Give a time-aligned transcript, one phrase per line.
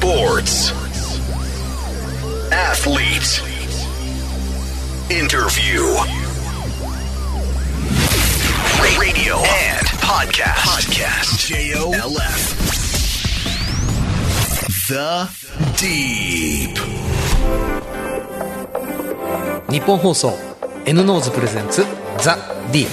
[0.00, 0.72] Sports.
[2.50, 3.44] Athlete.
[5.10, 5.82] Interview.
[8.98, 10.64] Radio and podcast.
[10.64, 11.36] Podcast.
[11.48, 12.32] J-O-L-F.
[14.88, 15.28] The
[15.76, 16.78] Deep.
[19.70, 20.32] 日本放送
[20.86, 21.84] N ノーズプレゼンツ
[22.18, 22.38] ザ・
[22.72, 22.90] ディープ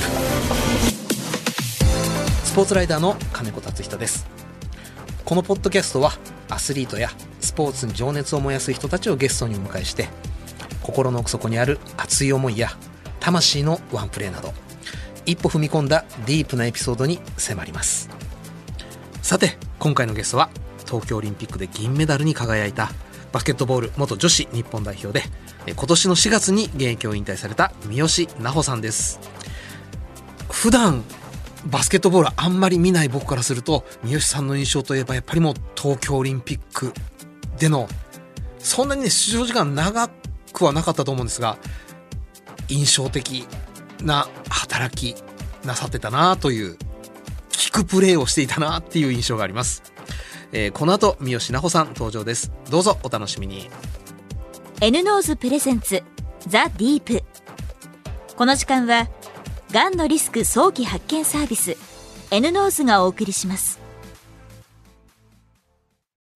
[2.45, 4.27] スポーツライダーの金子達人です
[5.23, 6.11] このポッドキャストは
[6.49, 10.09] アスリートやスポーツに情熱を燃やす人たちをゲストにお迎えして
[10.81, 12.71] 心の奥底にある熱い思いや
[13.19, 14.53] 魂のワンプレーなど
[15.25, 18.09] 一歩踏み込んだディープなエピソードに迫ります。
[19.21, 20.49] さて今回のゲストは
[20.85, 22.91] 東京オリンピックで銀メダルに輝いた
[23.33, 25.25] バスケットボール元女子日本代表で
[25.73, 29.19] 今年の4月に現役を引退された三好奈穂さんです。
[30.49, 31.03] 普段
[31.67, 36.93] バスケットボールあんまり見ない僕からすると三好さんの印象といえばやっぱりもう東京オリンピック
[37.57, 37.87] での
[38.59, 40.09] そんなにね出場時間長
[40.53, 41.57] くはなかったと思うんですが
[42.69, 43.45] 印象的
[44.03, 45.15] な働き
[45.65, 46.77] なさってたなという
[47.49, 49.83] 利くプレーをしていたなっていう印象があります、
[50.51, 52.51] えーこの後三好南穂さん登場です。
[52.69, 53.69] どうぞお楽しみに。
[54.79, 56.03] N ノーズ presents
[56.47, 57.23] ザ・ディープ。
[58.37, 59.07] この時間は
[59.71, 61.75] がんのリスク早期発見サービス
[62.31, 63.79] N ノーズがお送りします。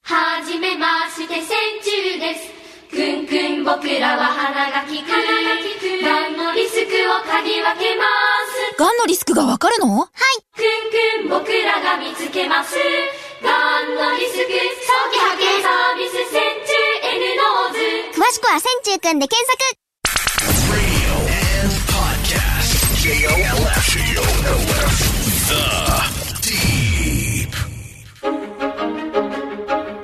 [0.04, 1.48] はじめまして線
[1.82, 2.52] 虫です。
[2.92, 8.04] くんくん僕らは鼻が利くがんのリスクを嗅ぎ分けま
[8.76, 8.78] す。
[8.78, 9.88] がんのリスクがわかるの？
[9.88, 10.10] はい。
[10.52, 12.76] くんくん僕らが見つけます。
[13.42, 16.76] がんのリスク早期発見サービス千中
[17.16, 18.20] N ノーズ。
[18.22, 19.81] 詳しくは線虫くんで検索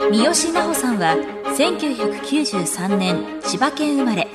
[0.10, 1.18] 三好南穂さんは
[1.58, 4.28] 1993年千葉県生まれ。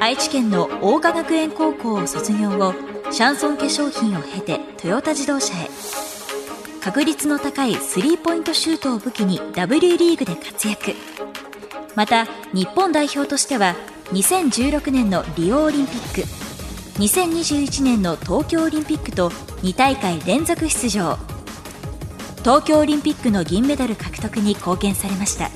[0.00, 2.72] 愛知県の桜花学園高校を卒業後
[3.10, 5.68] シャンソン化粧品を経てトヨタ自動車へ。
[6.80, 10.94] 確率の高いスリーポイントシュートを武器に W リーグで活躍。
[11.94, 12.24] また
[12.54, 13.74] 日本代表としては
[14.12, 17.00] 2016年のリオオリンピック。
[17.02, 19.28] 2021年の東京オリンピックと
[19.62, 21.18] 2大会連続出場。
[22.40, 25.50] 東京オリンピックの銀メダル獲得に貢献されました。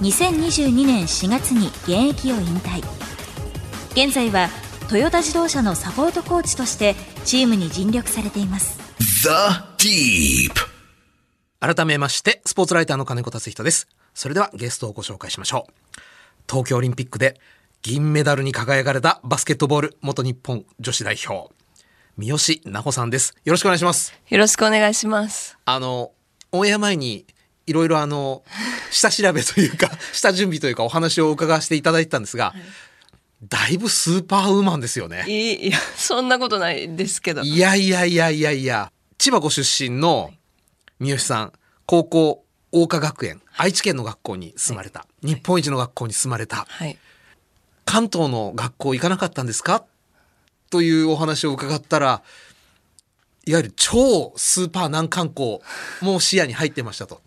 [0.00, 2.82] 2022年4月に現役を引退。
[3.92, 4.48] 現在は
[4.88, 6.94] トヨタ自動車のサポートコーチとして
[7.24, 8.78] チームに尽力されています。
[9.22, 10.52] The Deep.
[11.58, 13.88] 改めましてスポーツライターの金子達人です。
[14.14, 15.72] それではゲストをご紹介しましょう。
[16.48, 17.40] 東京オリンピックで
[17.82, 21.55] 銀メダルに輝かれたバスケットボール元日本女子代表
[22.16, 23.34] 三好奈穂さんです。
[23.44, 24.14] よろしくお願いします。
[24.28, 25.58] よろしくお願いします。
[25.66, 26.12] あの
[26.52, 27.26] オンエア前に
[27.66, 28.42] いろいろあの
[28.90, 32.54] 下調べというか下準備というかお話を伺わせていただいてたんですが、
[33.46, 35.24] だいぶスーパーウーマンですよね。
[35.28, 37.42] いいいやそんなことないですけど。
[37.42, 40.32] いやいやいやいやいや千葉ご出身の
[40.98, 41.52] 三好さん
[41.84, 46.66] 高校桜花学園愛知県の学校に住まれた、日本一の学校に住まれた。
[46.68, 46.96] はい。
[47.84, 49.84] 関東の学校行かなかったんですか？
[50.70, 52.22] というお話を伺ったら
[53.44, 55.62] いわゆる超スーパー難関校
[56.00, 57.22] も視野に入ってましたと。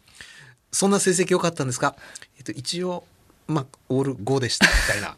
[0.72, 1.95] そんな成績良かったんですか、
[2.38, 3.05] えっと、一応
[3.47, 5.16] まあオール5でしたみたいな。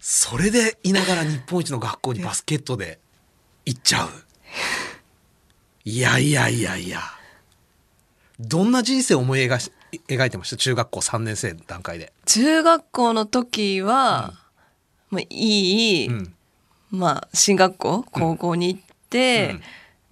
[0.00, 2.98] それでいながら日本一の学校にバスケットで
[3.64, 4.08] 行っちゃう。
[5.84, 7.00] いやいやいやいや。
[8.40, 9.70] どんな人生を思い描し
[10.08, 10.56] 描いてました？
[10.56, 12.12] 中学校3年生の段階で。
[12.26, 14.34] 中学校の時は、
[15.10, 16.34] まあいい、うん
[16.94, 19.62] まあ進学校高校に行って、うん。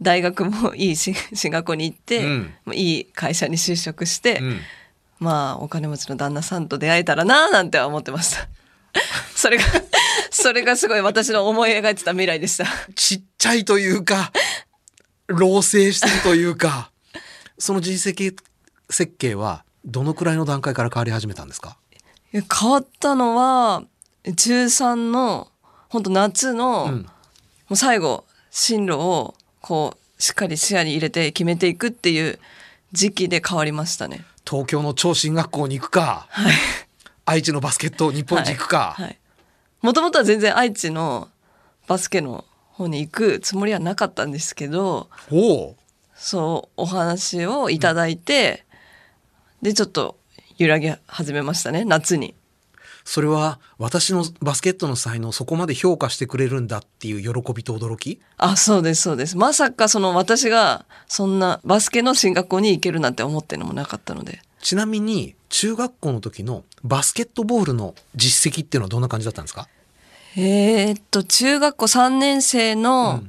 [0.01, 2.55] 大学もいい進 進学校に行って、うん。
[2.65, 4.61] まあいい会社に就職して、うん。
[5.21, 8.49] まあお金持ちの旦那さんと出会えたらななんては思ってました。
[9.37, 9.65] それが
[10.33, 12.67] それがすごい私の思い描いてた未来でした。
[12.97, 14.33] ちっちゃいというか、
[15.29, 16.91] 老成してるというか、
[17.59, 18.13] その人生
[18.91, 21.77] 設計はどのくらいの段階から変わり始めたんですか？
[22.33, 23.85] 変わったのは
[24.37, 25.52] 中3の
[25.93, 27.07] 本当夏の、うん
[27.69, 32.39] もう最後進路をこうしっかり視野に入れて決めていくっていう
[32.93, 34.27] 時期で変わりましたね。
[34.47, 36.29] 東京の超進学校に行くか、
[37.25, 39.19] 愛知のバスケット日本一行くか、はい。
[39.81, 41.29] もともとは全然愛知の
[41.89, 45.09] バスケの方に行くつもりはなかったんですけど、
[46.15, 48.67] そうお話をいただいて、
[49.63, 50.19] でちょっと
[50.59, 52.35] 揺らぎ始めましたね夏に。
[53.05, 58.21] それは私のバスケットの才能をそこまで評価してくれるんだっていう喜びと驚き？
[58.37, 59.37] あ、そうです、そうです。
[59.37, 64.41] まさかその私がそんなバスケの進学校に行けるなんて思ってるのもなかったので。
[64.61, 69.69] ちなみに中学校の時のバスケットボールの実績っていうのはどんな感じだったんですか？
[70.37, 73.23] えーっと、中学校3年生の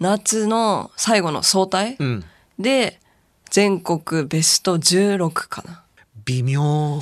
[0.00, 2.24] 夏の最後の総体、うん。
[2.58, 2.98] で、
[3.50, 5.84] 全国ベスト16かな。
[6.24, 6.98] 微妙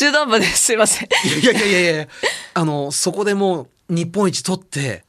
[0.00, 0.62] 中途半端です。
[0.62, 1.08] すいません。
[1.08, 2.08] いやいやいやいや
[2.54, 5.04] あのそこでもう日本一取って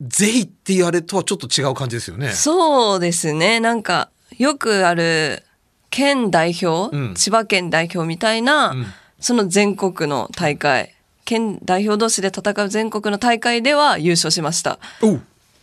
[0.00, 3.58] ぜひって言われとはちょっと違う感じですよねそうですね。
[3.58, 5.42] なんか、よくある、
[5.90, 8.86] 県代表、うん千葉県代表みたいな、ん
[9.18, 10.94] その全国の大会、
[11.24, 14.78] 県代表同士で戦う全国の大会では優勝しました。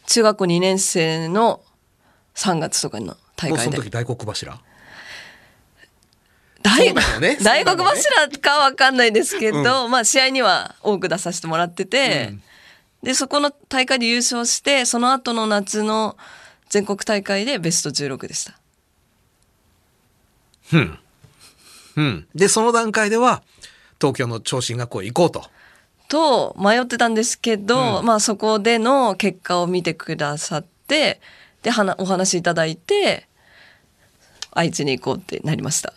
[0.07, 1.61] 中学校2年生の
[2.35, 3.77] 3月とかの大もうそ会で。
[3.77, 4.59] の時大黒柱？
[6.61, 7.37] 大そうだよね。
[7.41, 8.01] 大黒そうだよね。
[8.01, 12.43] 柱かわかんないですけど、まあ試合には多く出させてもらってて、うん。
[13.03, 16.17] で、そこの大会で優勝して、その後の夏の
[16.69, 18.59] 全国大会でベスト16でした。
[20.73, 20.99] うん。
[21.95, 22.27] うん。
[22.35, 23.41] でその段階では
[23.99, 25.43] 東京の超進学校へ行こうと。
[26.07, 31.21] と迷ってたんですけど、まあそこでの結果を見てくださって、
[31.61, 33.27] で、はなお話いただいて、
[34.51, 35.93] 愛知に行こうってなりました。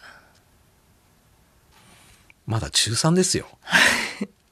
[2.53, 3.47] まだ中3ですよ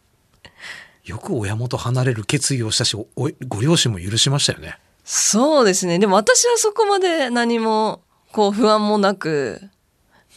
[1.04, 2.96] よく親元離れる決意をしたし
[3.46, 4.78] ご両親も許しましたよね
[5.12, 5.98] そうですね。
[5.98, 8.00] でも私はそこまで何も、
[8.30, 9.60] こう不安もなく、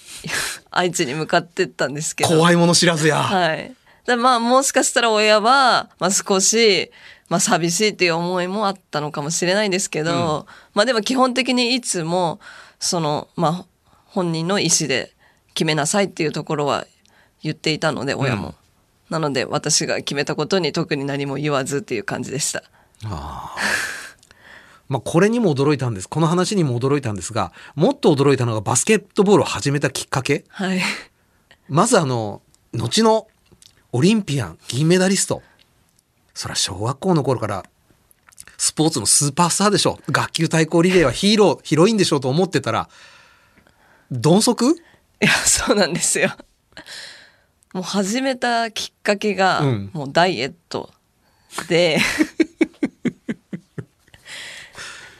[0.71, 2.31] 愛知に向かってったんですけど。
[2.31, 3.75] 怖いもの知らずや、はい。
[4.07, 6.91] でまあもしかしたら親は、まあ少し、
[7.29, 12.39] まあ寂しいっていう思いもあったのかもしれないですけど、まあでも基本的にいつも、
[12.79, 13.65] その、まあ
[14.07, 15.13] 本人の意思で
[15.53, 16.87] 決めなさいっていうところは
[17.43, 18.55] 言っていたので、親も。
[19.09, 22.63] なので私が決めたことに特に何も言わずっていう感じでした。
[24.89, 30.81] まあ、これにも驚いたんですこの話にも驚いたんですがもっと驚いたのがバスケットボールを始めたきっかけはい。
[31.69, 32.41] まずあの
[32.73, 33.27] 後の
[33.91, 35.41] オリンピアン銀メダリスト
[36.33, 37.65] そりゃ小学校の頃から
[38.57, 42.89] スポーツのスーパースターでしょ学級対抗リレーはヒーローヒロインでしょうと思ってたら
[44.11, 44.75] 鈍足？
[45.23, 46.29] いや、そうなんですよ。
[47.73, 49.89] もう始めたきっかけが、うん。
[49.93, 50.91] もうダイエット。
[51.67, 51.99] で、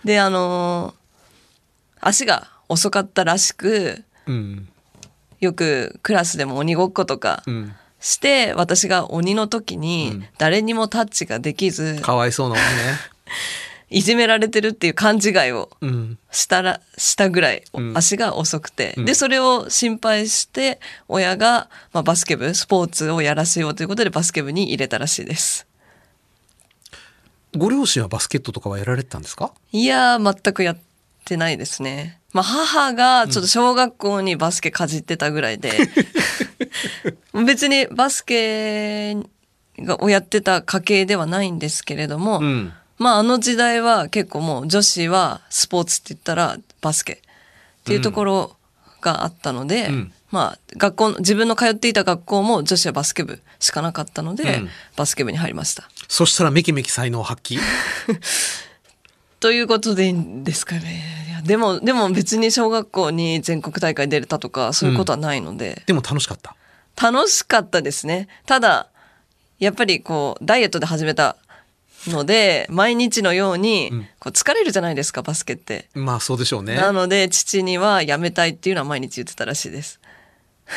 [0.04, 1.04] で、あのー
[2.06, 4.68] 足が遅かったらしく、うん。
[5.40, 7.74] よくクラスでも鬼ごっことかうん。
[8.02, 10.28] して、私が鬼の時うにん。
[10.38, 12.70] 誰にもタッチができず、かわいそうなもんね
[13.94, 16.18] いじめられてるっていう勘違いをうん。
[16.32, 17.98] したら、したぐらいうん。
[17.98, 19.06] 足が遅くて、うん。
[19.06, 25.68] で、それを心配して、親が、まあ、バスケ部、スポーツをやらせようということでバスケ部に入れたらしいです。
[27.56, 29.52] ご両親はバスケットとかはやられてたんですか？
[29.72, 30.78] いやー、全くやっ
[31.26, 32.20] てないですね。
[32.34, 35.72] まあ、母がちょっと小学校にバスケかじってたぐらいで、
[37.46, 39.16] 別にバスケ
[39.80, 47.18] がをやってた家系ではないんですけれども、うんまああの時代は結構もう女子はスポーツって言ったらバスケっ
[47.84, 48.56] ていうところ
[49.02, 55.88] があったので、うんまあ学校の自分の通っていた学校も女子はバスケ部しかなかったので、うんバスケ部に入りました。
[56.08, 57.60] そしたらめきめき才能を発揮？
[59.40, 61.24] ということでいいんですかね。
[61.46, 66.56] でもでも別に小学校に全国大会出れたとかそういうことはないので、でも楽しかった
[67.00, 68.28] 楽しかったですね。
[68.46, 68.88] ただ
[69.60, 71.36] やっぱりこうダイエットで始めた
[72.08, 74.08] ので毎日のようにうん。
[74.20, 75.90] こう疲れるじゃないですかバスケって。
[75.94, 76.76] まあそうでしょうね。
[76.76, 80.00] なので父には辞めたいっていうのは毎日言ってたらしいです。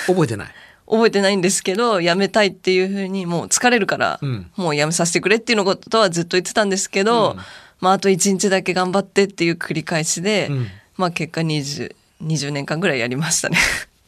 [0.07, 0.49] 覚えてない？
[0.89, 4.51] 覚えてないんですけど辞めたいっていうふうにもう疲れるから、うん。
[4.57, 7.41] もう辞めさせてくれっていうのことはずっと言ってたんですけど、うん。
[7.81, 10.69] まああと1日だけ頑張ってっていう繰り返しで、うん。
[10.97, 13.59] まあ結果 20, 20年間ぐらいやりましたね。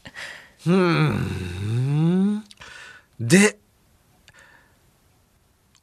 [0.66, 2.44] うーん。
[3.20, 3.58] で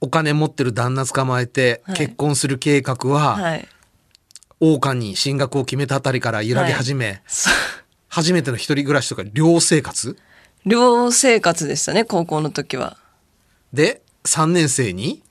[0.02, 3.68] お金持ってる旦那捕まえてはい結婚する計画は、はい。
[4.60, 7.54] 王冠に進学を決めたあたりから揺らぎ始め、そう
[8.08, 10.18] 初めての一人暮らしとか寮生活？
[10.66, 12.98] 寮生活でしたね高校の時は。
[13.74, 15.22] で3年生に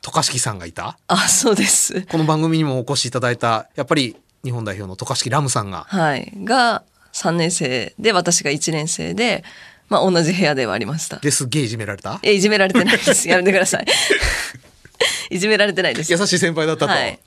[0.00, 2.06] 渡嘉敷さんがいたあそうです。
[2.06, 6.32] この番組にもお越しいただいたやっぱり日本代表の渡嘉敷ラムさんがはい。
[6.44, 9.42] が3年生で私が1年生で、
[9.90, 11.16] まあ同じ部屋ではありました。
[11.18, 12.18] ですっげえいじめられた？
[12.22, 13.26] え、いじめられてないです。
[13.28, 13.86] やめてください。
[15.30, 16.10] いじめられてないです。
[16.12, 17.18] 優しい先輩だったと、はい。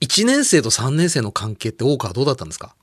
[0.00, 2.74] 1年生と3年生の関係って大川はどうだったんですか？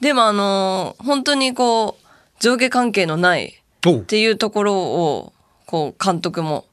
[0.00, 2.04] でもあのー本当にこう、
[2.40, 5.32] 上下関係のないっていうところを
[5.66, 6.66] こう監督も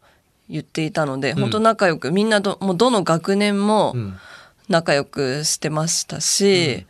[0.50, 4.20] 言っていたので、本当仲良くみんなどもうどの学年もん
[4.70, 6.86] 仲良くしてましたし、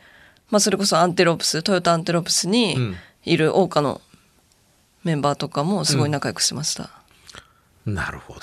[0.50, 4.02] まあ、それこそアンテロープストヨタアンテロープスにうんいる桜花の
[5.04, 6.90] メンバーとかもすごい仲良くしてました。
[7.86, 8.42] なるほど。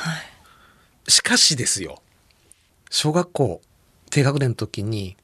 [1.06, 2.02] しかしですよ、
[2.90, 3.60] 小学校
[4.10, 5.16] 低学年の時に、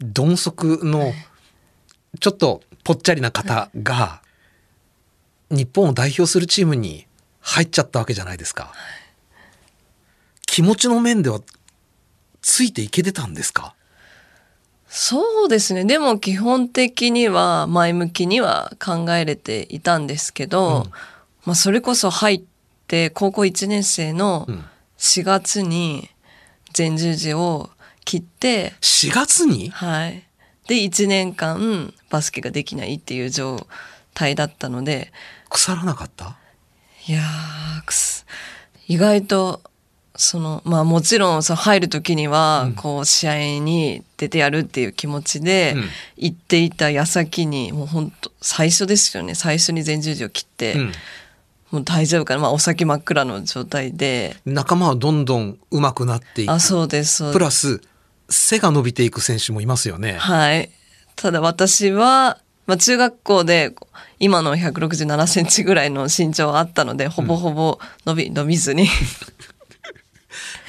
[0.00, 1.12] 鈍足の
[2.20, 4.22] ちょっとぽっちゃりな方が、
[5.50, 7.06] 日本を代表するチームに
[7.40, 8.72] 入っちゃったわけじゃないですか。
[10.46, 11.40] 気持ちの面では
[12.40, 13.74] ついていけてたんですか？
[14.88, 15.84] そうですね。
[15.84, 20.90] でも基本的には前向きには考えれていたんですけど、うん。
[21.44, 22.42] まあそれこそ入っ
[22.86, 24.64] て高校1年生のうん。
[24.98, 26.10] 4月に
[26.76, 27.70] 前十字を
[28.04, 29.70] 切って、4月に？
[29.70, 30.24] はい。
[30.66, 33.68] で1年間バスケができないっていう状
[34.12, 35.12] 態だったので、
[35.50, 36.36] 腐らなかった？
[37.06, 38.26] いやーくす。
[38.88, 39.60] 意外と
[40.18, 45.84] そのまあもちろんその入る時にはこう試合に出てやるっていう気持ちでうん。
[46.16, 49.36] 行っていた矢先にもう本当最初ですよね。
[49.36, 50.92] 最初に前十字を切って、うん。
[51.70, 54.36] もう大丈夫かな、まあ、お先真っ暗の状態で。
[54.44, 56.50] 仲間はどんどん上手くなっていく。
[56.50, 57.80] あそうですプラス、
[58.28, 60.14] 背が伸びていく選手もいますよね。
[60.14, 60.70] はい。
[61.14, 63.72] ただ私は、まあ、中学校で
[64.18, 68.88] 今の167センチぐらいの身長あったのでほぼほぼ伸び,、伸びずに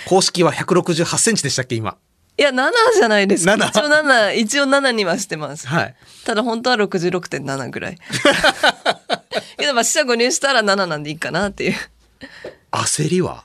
[0.08, 1.98] 公式は168センチでしたっけ、今？
[2.38, 3.54] いや、7じゃないですか。
[3.54, 5.68] 7一応7、一応7にはしてます。
[5.68, 5.96] はい。
[6.26, 7.98] ただ本当は66.7ぐらい。
[9.58, 11.76] けどまあ四捨五入したら7なんでいいかなっていう。
[12.72, 13.44] 焦りは？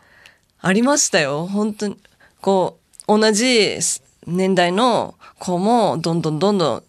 [0.60, 1.46] ありましたよ。
[1.46, 1.98] 本当に。
[2.40, 3.78] こう、同じ
[4.26, 6.82] 年代の子もどんどんどんどん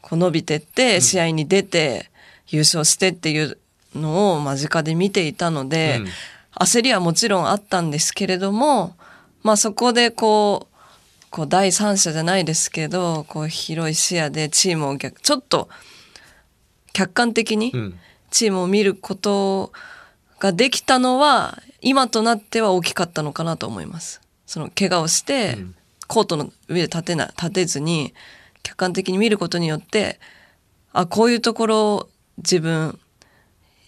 [0.00, 2.10] こう伸びてって、試合に出て
[2.48, 3.58] 優勝してっていう
[3.94, 6.08] のを間近で見ていたので、うん
[6.52, 8.96] 焦りはもちろんあったんですけれども、
[9.42, 10.76] まあそこでこう、
[11.30, 15.68] こう第三者じゃないですけど、こう広い視野でチームを逆、ちょっと
[16.92, 17.98] 客観的にうん。
[18.30, 19.72] チームを見ること
[20.38, 24.20] ができたのは、今となっては大きかったのかなと思います。
[24.46, 25.74] その怪我をして、うん
[26.10, 28.14] コートの上で立てな、立てずに、
[28.64, 30.18] 客観的に見ることによって、
[30.92, 32.98] あ、こういうところ自分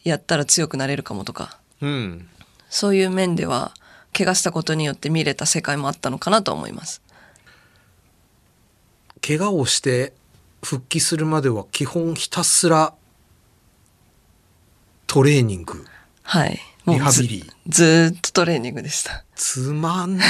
[0.04, 2.28] やったら強くなれるかもとか、うん。
[2.70, 3.74] そういう面では、
[4.16, 7.02] 怪我したことによって見れた世界もあったのかなと思います。
[9.26, 10.12] 怪我をして
[10.62, 12.94] 復帰するまでは基本ひたすら
[15.06, 15.84] トレーニング。
[16.22, 16.58] はい。
[16.84, 19.24] もうリハずビリずーっとトレーニングでした。
[19.36, 20.24] つまんね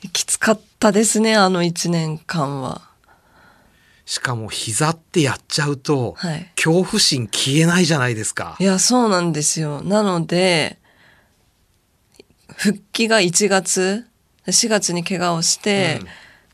[0.12, 2.82] きつかったですね、あの一年間は。
[2.84, 2.88] え。
[4.06, 8.64] しかも膝ってやっちゃうと、はい恐怖心消えないじゃないですかい。
[8.64, 9.82] や、そうなんですよ。
[9.82, 10.78] なので、
[12.58, 14.04] 復帰が1月、
[14.46, 16.08] 4月に怪我をして、うん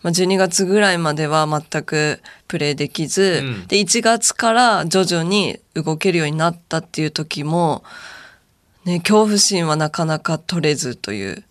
[0.04, 7.82] まあ、12月ぐらいまでは全くプレーできず、うんで、1月から徐々に動けるようになったっていう時も、
[8.84, 11.44] ね、恐怖心はなかなか取れずという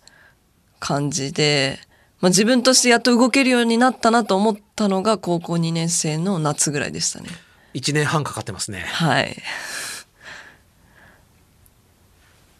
[0.78, 1.80] 感じで、
[2.20, 7.28] まあ、自分としてやっと動けるようになったなと思ったのが高校2年生の夏ぐらいでしたね。
[7.74, 8.84] 1年半かかってますね。
[8.86, 9.36] はい。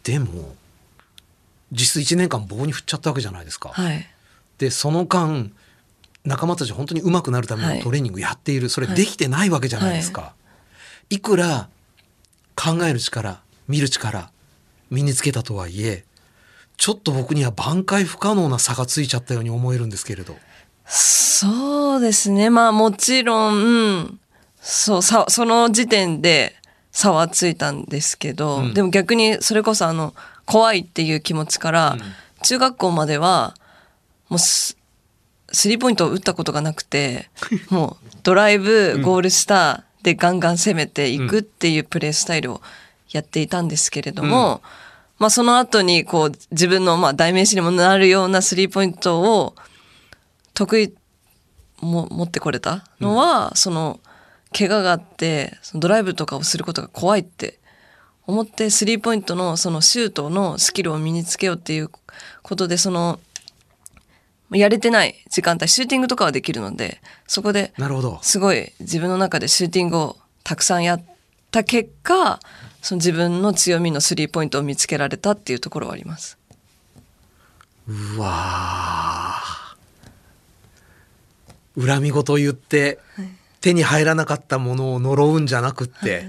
[0.02, 0.56] でも、
[1.74, 3.70] 実質1年間棒に振っちゃったわけじゃないですか。
[3.70, 4.06] はい。
[4.58, 5.52] で、その間、
[6.24, 8.68] 仲間たち本当に上手くなるためはいのトレーニングやっている。
[8.68, 10.34] それできてないわけじゃないですか。
[11.10, 11.68] い、くら
[12.56, 14.30] 考える力、見る力、
[14.90, 16.04] 身につけたとはいえ、
[16.76, 20.36] ちょっと僕には挽回不可能な差がついちゃったように思えるんですけれど。
[20.86, 22.50] そうですね。
[22.50, 24.20] まあもちろん、うん
[24.60, 26.56] そう、さ、その時点で
[26.90, 30.14] 差はついたんですけど、うんでも逆にそれこそあの、
[30.46, 31.96] 怖いっていう気持ちから、
[32.42, 33.54] 中学校までは、
[34.28, 34.76] もうス、
[35.52, 37.30] スリーポイントを打ったことがなくて、
[37.70, 42.62] もうドライブ、ゴール下でガンガン攻めていくっていうプレースタイルを
[43.10, 44.62] やっていたんですけれども、
[45.18, 49.54] まあその後にこう自分のまあ代名詞にもなるようなスリーポイントを
[50.52, 50.94] 得意
[51.80, 54.00] も持ってこれたのは、その
[54.56, 57.58] 怪我があってそのドライブとかをすることが怖いって
[58.26, 61.90] 思ってスリーポイントのそのシュートのスキルを身につけようっていう
[62.42, 63.20] ことでその
[64.50, 68.18] やれてない時間帯シューティングとかはできるのでそこでなるほど。
[68.22, 71.02] すごい自分の中でシューティングをたくさんやっ
[71.50, 72.40] た結果
[72.82, 76.38] その自分の強みのスリーポイントを見つけられたっていうところはあります。
[77.88, 82.98] うわー恨み事を言って、
[83.60, 86.26] 手に入らなかったものを呪うんじゃなくって、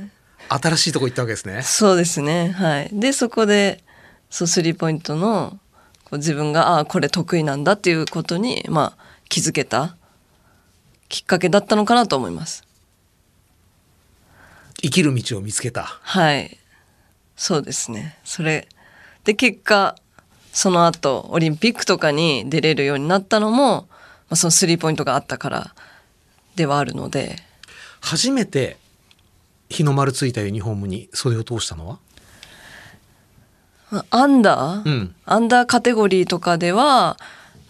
[0.49, 1.61] 新しいとこ行ったわけですね。
[1.63, 2.49] そうですね。
[2.51, 2.89] はい。
[2.91, 3.83] で、そこで、
[4.29, 5.59] そう、スリーポイントの、
[6.05, 9.95] こう自分が、ああ、これ得意なんだっていうことに、まあ、気づけた
[11.09, 12.63] きっかけだったのかなと思います。
[14.81, 15.83] 生きる道を見つけた。
[15.83, 16.57] はい。
[17.35, 18.17] そうですね。
[18.23, 18.67] それ。
[19.23, 19.95] で、結果、
[20.53, 23.87] その後、オリンピックとかに出れるようになったのも、
[24.29, 25.75] まあ、そのスリーポイントがあったから
[26.55, 27.37] ではあるので、
[28.01, 28.77] 初めて
[29.69, 31.99] 日の丸ついたユニフォームに袖を通したのは？
[33.91, 35.15] まあアンダー、うん。
[35.25, 37.17] アンダーカテゴリーとかでは、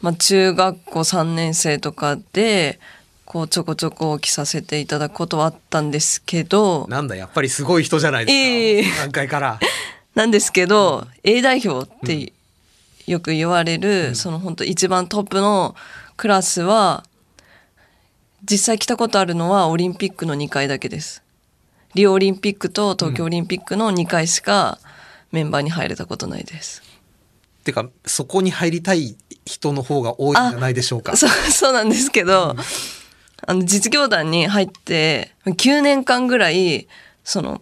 [0.02, 2.80] まあ、中学校3年生とかで
[3.26, 6.88] こうちょこちょこ着させていただくことはあったんですけど。
[6.90, 8.40] なんだやっぱりすごい人じゃないですか。
[8.40, 9.04] ええ。
[9.04, 9.60] 段階から？
[10.16, 12.32] なんですけど、A 代表って
[13.06, 15.76] よく言われる、その本当一番トップの
[16.16, 17.04] クラスは
[18.50, 21.22] 実際来たことあるのはオリンピックの2回だけです。
[21.96, 24.80] リオオリンピックと東京オリンピックの2回しか
[25.32, 26.84] メンバーに入れたことないです。
[27.64, 31.16] てかそこに入りたい人の方が多いんじゃないでしょうか？
[31.18, 32.56] そうそうなんですけど、
[33.48, 36.88] あの実業団に入って9年間ぐらい
[37.24, 37.62] その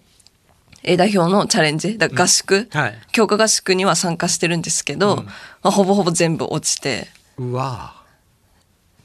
[0.82, 3.00] A 代表のチャレンジだ合宿、はい。
[3.14, 8.04] 強化合宿には参加してるんですけど、うんまあ、ほぼほぼ全部落ちてうわ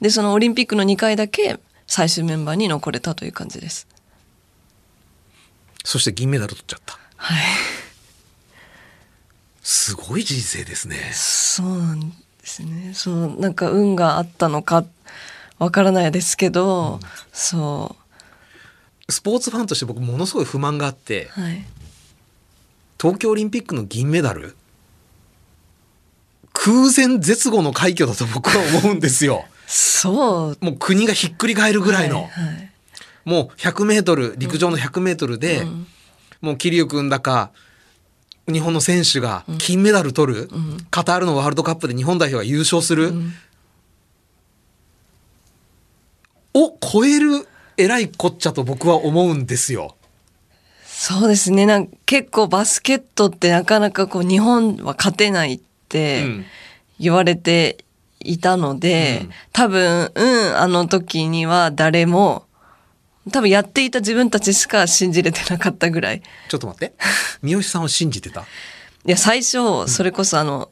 [0.01, 1.57] でそのオリンピックの2回だけ
[1.87, 3.87] 最終メンバーに残れたという感じです。
[5.83, 6.99] そして銀メダル取っちゃった。
[7.17, 7.43] はい、
[9.61, 10.95] すごい人生ですね。
[11.13, 14.85] そうなんですねそうなんか運があったのか
[15.57, 16.99] わからないですけど、
[17.33, 17.95] そ
[19.09, 21.65] スポーツファンとして僕ものすごい不満があってうはい
[22.99, 24.55] 東京オリンピックの銀メダル
[26.53, 29.45] 空前絶後の快挙だと僕は思うんですよ。
[29.67, 32.15] そうもう国がひっくり返るぐらいの。
[32.15, 32.71] はいはい
[33.29, 35.87] もう100メートル陸上の100メートルで、うん。
[36.41, 37.51] もう桐生君だか
[38.47, 40.87] 日本の選手が金メダル取る、ん。
[40.89, 43.33] カタールのワールドカップで日本代表が優勝する、ん。
[46.55, 49.95] を超える偉いこっちゃと僕は思うんですよ。
[50.83, 51.67] そうですね。
[51.67, 56.45] なんか結構バスケットってなかなかこう日本は勝てないってうん。
[56.99, 57.85] 言われて
[58.21, 59.29] いたので、うん。
[59.53, 62.48] 多分うんあの時には誰も
[63.31, 66.21] 多分やっていた自分たちしか信じれてなかったぐらい。
[66.49, 66.93] ちょっと待って。
[67.41, 68.41] 三好さんを信じてた？
[69.05, 70.69] いや最初それこそあの、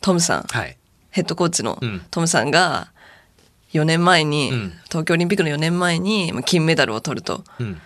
[0.00, 0.42] トムさん。
[0.48, 0.76] はい。
[1.10, 2.02] ヘッドコーチのうん。
[2.10, 2.92] トムさんが
[3.72, 4.72] 4年前に、うん。
[4.88, 7.44] 東京オリンピックの4年前にまあ金メダルを取ると。
[7.58, 7.80] うん。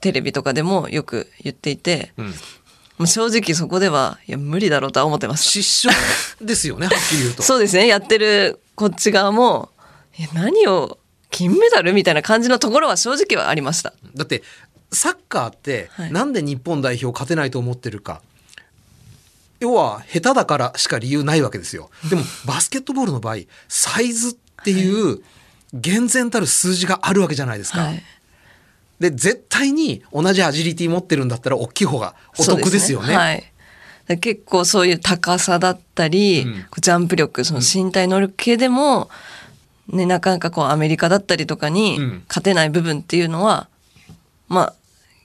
[0.00, 2.26] テレビとかでもよく言っていて、うん。
[2.98, 6.00] もう正直そこではいや無理だろうとは思ってました失笑
[6.40, 7.42] ですよねはっきり言うと。
[7.44, 7.86] そうですね。
[7.86, 9.70] やってるこっち側も
[10.18, 10.98] いや何を
[11.38, 13.94] 金メダルみたいな感じのところは正直はありました。
[14.16, 14.42] だって
[14.90, 16.12] サッカーってはい。
[16.12, 18.22] なんで日本代表勝てないと思ってるか、
[19.60, 21.90] 要は下手だからしか理由ないわけですよ。
[22.10, 25.22] でもバスケットボールの場合サイズっていう
[25.72, 28.02] 厳然たる数字があるわけじゃないですか、はい。
[28.98, 33.16] で絶対に同じアジリティ持ってるんだったら大きい方がお得ですよね。
[33.16, 33.52] はい。
[34.08, 36.64] で結構そういう高さだったり、うん。
[36.80, 39.08] ジャンプ力その身体能力系でも、
[39.88, 42.24] ね、なかなかこうアメリカだったりとかにうん。
[42.28, 43.68] 勝てない部分っていうのは、
[44.48, 44.74] まあ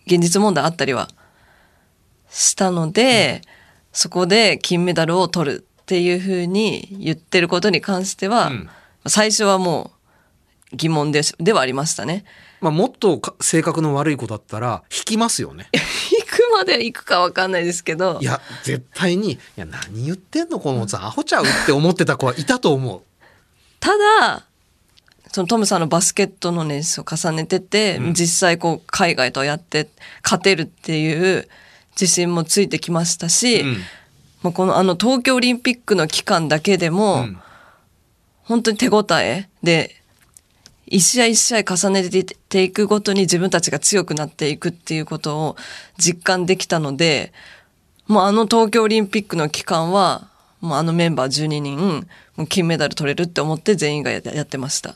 [0.05, 1.09] 現実問題あったりは
[2.29, 3.41] したので、
[3.91, 8.69] そこで金メダルを取るっていうふうに言ってることに関しては、うん。
[9.07, 9.91] 最初はも
[10.71, 12.23] う疑問でしではありましたね。
[12.61, 15.67] まあ、もっとか性格の悪い子だったら引きますよね。
[15.75, 18.19] 行くまで行くかわかんないですけど。
[18.21, 21.05] いや絶対に「いや何言ってんのこのおっさん。
[21.05, 23.01] アホちゃう?」って思ってた子はいたと思う。
[23.81, 24.45] ただ
[25.33, 28.13] そのトムさんのバスケットの年数を重ねてて、うん。
[28.13, 29.89] 実際こう海外とやって
[30.23, 31.49] 勝てるっていう
[31.99, 33.77] 自信もついてきましたし、うん。
[34.43, 37.37] まあ、このあの東京オリンピックの期間だけでも、うん。
[38.43, 39.95] 本当に手応えで
[40.85, 42.07] 一試合一試合重ね
[42.49, 45.55] ていくごとに自分たちが強くなっていくっていうことを
[45.97, 47.33] 実感できたので
[48.05, 50.27] もうあの東京オリンピックの期間は
[50.61, 54.93] もうあのメンバー12人もう金メダル取れるって思って全員がややってました。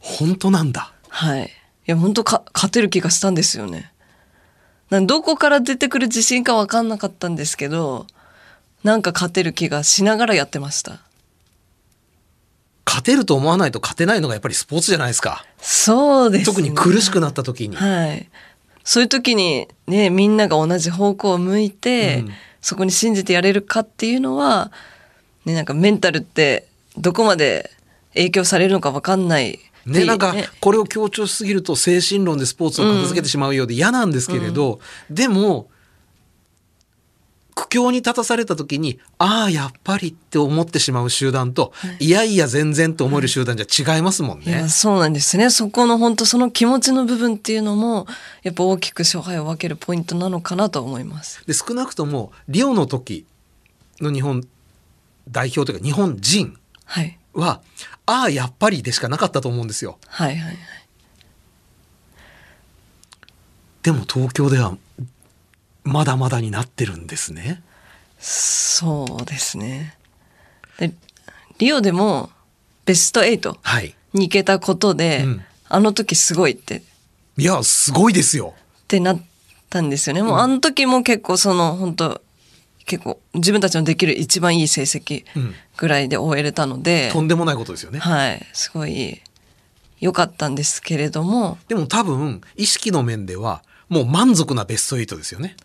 [0.00, 1.44] 本当なんだはい。
[1.44, 1.48] い
[1.86, 3.92] や本当か勝てる気がしたんですよね。
[4.90, 8.06] なんどこから出てくる自信か分かんなかったんですけど
[8.82, 11.00] なんか勝てる気がしながらやってました。
[12.86, 16.44] 勝てると思わないと勝てないのがやっぱりスポーツじゃないですかそうですね。
[16.46, 18.28] 特に苦しくなった時に、はい。
[18.82, 24.72] そういう時にね、みんなが同じ方向を向いて、うんそこに信じてやれるかっていうのは、
[25.44, 27.70] ね、なんかメンタルってどこまで
[28.14, 29.58] 影響されるのか分かんない
[29.88, 35.68] ね、なんかねこれを強調しすぎると精神論でスポーツを片付けてしまうようで嫌なんですけれど、でも
[37.54, 44.68] 苦境に立たされた時にああやっぱりって思ってしまう集団と、い、やいや全然と思える集団じゃ違いますもんね。
[44.68, 45.50] そうなんですね。
[45.50, 48.06] そこの本当その気持ちの部分っていうのも
[48.44, 51.42] やっぱ大きく勝敗を分けるポイントなのかなと思います。
[51.46, 53.26] で少なくともリオの時
[54.00, 54.46] の日本
[55.28, 57.62] 代表というか日本人はいは
[58.06, 59.98] ああやっぱりでしかなかったと思うんですよ。
[60.06, 60.56] はいはいはい
[63.82, 64.76] でも東京では
[65.84, 67.62] まだまだになってるんですね。
[68.18, 69.96] そうですね。
[70.78, 70.92] で
[71.58, 72.30] リオでも
[72.84, 73.94] ベスト8はい。
[74.12, 76.82] に行けたことで、うんあの時すごいって
[77.36, 78.54] いやすごいですよ。
[78.56, 79.22] ってなっ
[79.68, 80.22] たんですよね。
[80.22, 82.22] もうあの時も結構その本当
[82.88, 88.00] 結構自分たちのできる一番いい成績うんぐらいで終えれたので、とんでもないことですよね。
[88.00, 89.20] はいすごい
[90.00, 95.56] 良かったんですけれどもでも多分意識の面ではもう満足なベスト8ですよね。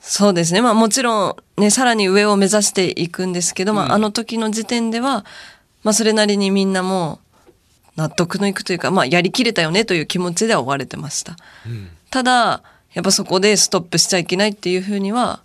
[0.00, 5.26] そうですねまあもちろんねさらに上を目指していくんですけど、まああの時の時点では
[5.82, 7.20] まあそれなりにみんなも
[7.96, 11.36] 納得のいくというかまあやりきれたよねという気持ちでは終われてました。
[12.10, 12.62] ただ
[12.94, 15.42] やっぱそこでストップしちゃいけないっていうふうには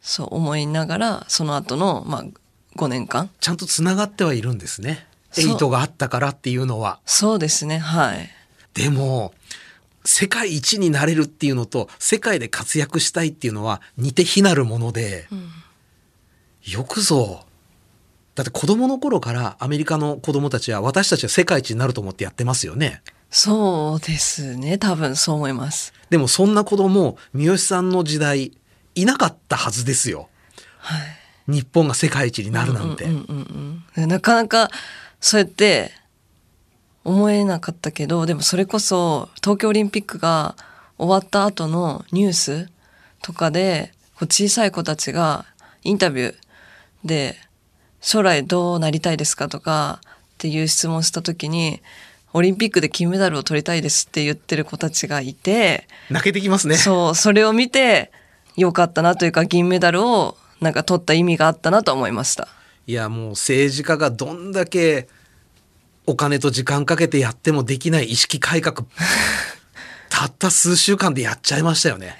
[0.00, 2.24] そう思いながらその後のまあ
[2.76, 5.06] 5年間ちゃんとつながってはいるんですね。
[5.32, 6.98] そう8があったからっていうのは。
[7.06, 8.28] そうですねはい
[8.74, 9.32] でも
[10.04, 15.28] 世界一になれるっていうのと世界で活躍したいっていうのは似て非なるもので、
[16.66, 17.44] よくぞ
[18.34, 23.02] だって子供の頃からアメリカの子供たちは私たちは世界一になると思ってやってますよね。
[23.30, 28.52] そうですね多分そう思いますでもそんな子供三好さんの時代
[29.00, 30.28] いなかったはずですよ。
[31.46, 33.04] 日本が世界一になるなんて。
[33.04, 34.70] うんうんうん、なかなか
[35.20, 35.92] そうやって
[37.04, 40.54] 思えなかったけどでもそれこそ東京オリンピックが
[40.98, 42.68] 終わった後のニュース
[43.22, 45.46] とかでこう小さい子たちが
[45.82, 46.34] インタビュー
[47.04, 47.36] で
[48.00, 50.06] 将来どうなりたいですかとかっ
[50.38, 51.80] ていう質問した時に
[52.32, 56.76] オリンピックで金メダルを取りたいですって言ってる子たちがいて、泣けてきますね。
[56.76, 58.12] そうそれを見て
[58.62, 62.48] よかったなというか銀メダルをなんか取った意味があったなと思いました。
[62.86, 65.08] いやもう政治家がどんだけ
[66.06, 68.84] お金と時間かけてやってもできない意識改革
[70.08, 72.16] たった数週間でやっちゃいましたよね。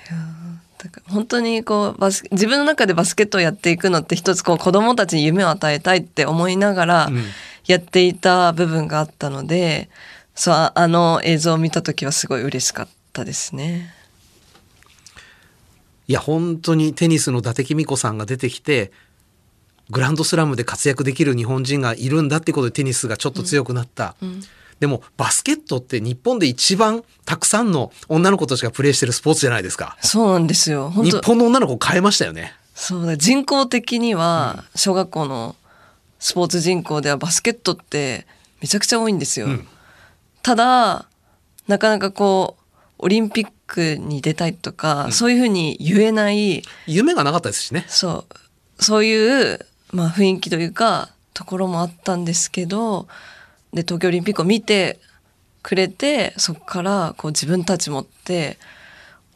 [0.79, 7.25] だから本当にこうバス自分の中でバスケットをやっていくのって一つこう子供たちに夢を与えたいって思いながらうん
[7.67, 9.91] やっていた部分があったので、
[10.35, 13.95] そうああの映像を見た時はすごい嬉しかったですね。
[16.11, 18.91] いや本当にテニスの伊達公子さんが出てきて
[19.91, 24.17] グランドスラムで活躍できる日本人がいるんだってことでテニスがちょっと強くなった。
[24.81, 29.97] でもバスケットって日本で一番たくさんの女の子たちがプレーしてるスポーツじゃないですか。
[30.01, 30.91] そうなんですよ。
[30.91, 32.55] 本日当本の女の子を変えましたよね。
[32.75, 35.55] そうだ人口的には小学校の
[36.19, 38.27] スポーツ人口ではバスケットって
[38.61, 39.47] めちゃくちゃ多いんですよ。
[39.47, 39.69] うん
[40.43, 41.07] ただ
[41.69, 42.60] なかなかこう
[43.03, 46.63] オリンピックに出たいとか、そういうふうに言えない。
[46.87, 47.85] 夢がなかったですしね。
[47.89, 48.35] そう。
[48.83, 53.07] そういう、まあ、雰囲気というかところもあったんですけど
[53.73, 54.99] で東京オリンピックを見て
[55.63, 58.59] くれてそこからこう自分たちもって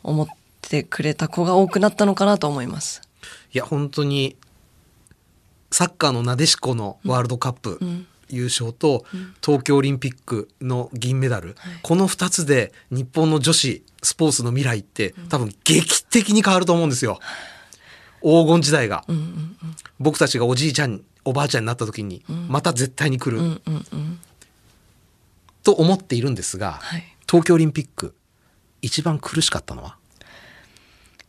[0.03, 0.27] 思っ
[0.62, 3.03] てくれた子が多くなったのかなと思います。
[3.53, 4.37] いや本当に
[5.70, 7.79] サッカーのなでしこのワールドカップ
[8.28, 9.04] 優勝と、
[9.44, 17.20] 東京オリンピックの銀メダル、この2つで日本の女子スポーツの未来って多分劇的に変わると思うんですよ。
[18.22, 19.04] 黄金時代が、
[19.98, 24.18] 僕たちがおじいちゃんおばあちゃんになった時にまた絶対に来る、うんうんうん。
[25.62, 27.16] と思っているんですが、はい。
[27.28, 28.14] 東京オリンピック
[28.82, 29.96] 一番苦しかったのは、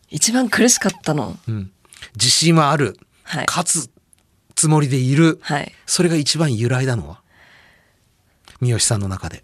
[0.10, 1.38] 一番苦しかったの。
[1.48, 1.72] うん。
[2.16, 3.46] 自信はある、はい。
[3.48, 3.90] 勝つ
[4.66, 5.72] つもりでいる、はい。
[5.86, 7.22] それが一番揺らいだのは？
[8.62, 9.44] 三好さんの中で。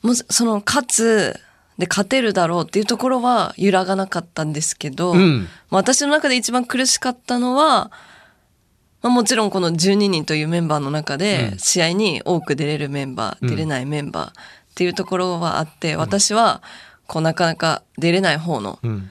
[0.00, 1.40] もうその勝つ
[1.76, 5.40] で勝てるだろうっていうところは揺らがなかったんですけど、うん。
[5.68, 7.90] まあ私の中で一番苦しかったのは、
[9.02, 11.58] まあ、もちろんこの12人というメンバーの中でうん。
[11.58, 14.32] 試合に多く出れるメンバー、出れないメンバーっ
[14.74, 16.62] ていうところはあって私は
[17.06, 19.10] こうなかなか出れない方のうん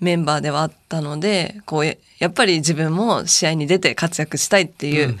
[0.00, 5.18] メンバーではあったのでこうややっぱり自分も試合に出て活躍したいっていううん。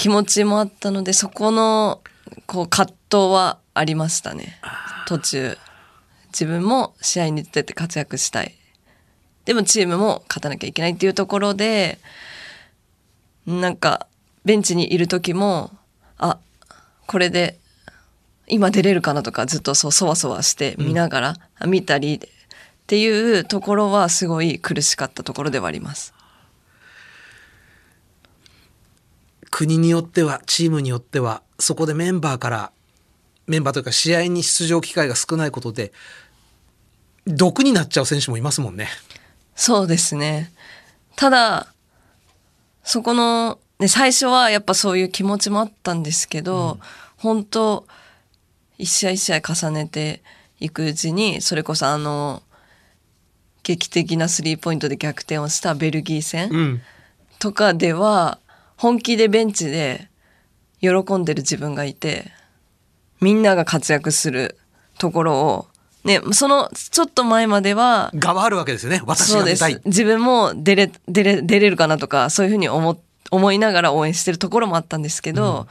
[0.00, 2.00] 気持ちもあったのでそこの
[2.46, 4.58] こう葛藤はありましたね。
[5.06, 5.58] 途中。
[6.28, 8.54] 自分も試合に出て活躍したい。
[9.44, 11.98] でもチームも勝たなきゃいけないっていうところで
[13.46, 14.06] なんか
[14.46, 15.70] ベンチにいる時も
[16.16, 16.38] あ
[17.06, 17.58] これで
[18.46, 22.20] 今出れるかなとかずっとそうそわそわして見ながら、見たり
[22.90, 26.12] っていうところはすごい苦しかったところではあります。
[29.48, 32.72] 国によってはチームによってはそこでメンバーから
[33.46, 35.92] メンバーというか試合に出場機会が少ないことで
[37.28, 38.88] 毒になっちゃう選手もいますもんね。
[39.54, 40.50] そうですね。
[41.14, 41.72] ただ、
[42.82, 46.80] そこの、ね、最初はやっぱそういう気持ちもあったんですけど、
[47.18, 47.86] 本当
[48.78, 50.24] 一試合一試合重ねて
[50.58, 52.42] いくうちに、それこそあの、
[53.70, 56.82] 劇的なスリーポイントで逆転をしたベルギー戦うん。
[57.38, 58.38] とかでは、
[58.76, 60.08] 本気でベンチで
[60.80, 62.32] 喜んでる自分がいて、
[63.20, 64.58] みんなが活躍する
[64.98, 65.66] ところを、
[66.04, 69.02] ね、そのちょっと前までは、がはあるわけですよね。
[69.06, 69.80] 私が出たい。。
[69.84, 75.68] 自分も出れ、出れ、出れるかなとか、そういうふうに思、思いながら応援してるところもあったんですけど、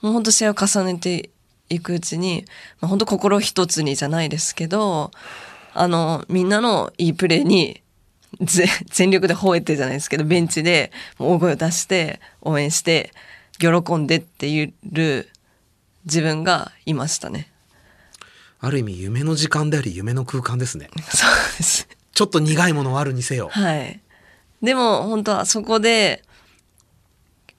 [0.00, 1.30] もう本当試合を重ねて
[1.68, 2.44] いくうちに、
[2.80, 5.10] まあ、本当心一つにじゃないですけど、
[5.80, 7.82] あの、みんなのいいプレーに、
[8.40, 13.12] ぜ 全力で吠えてじゃないですけど、ベンチで大声を出して、応援して、
[13.58, 15.26] 喜んでっていう
[16.04, 17.50] 自分がいましたね。
[18.60, 20.90] ある意味夢の時間であり夢の空間ですね。
[21.10, 21.88] そうです。
[22.12, 23.48] ちょっと苦いものはあるにせよ。
[23.52, 24.00] はい。
[24.60, 26.24] でも本当はそこで、